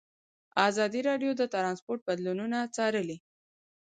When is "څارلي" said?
2.75-3.17